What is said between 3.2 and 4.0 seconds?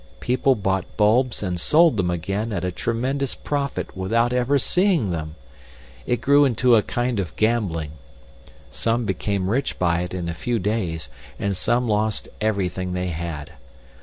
profit